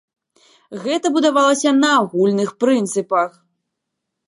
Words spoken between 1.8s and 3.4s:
на агульных прынцыпах.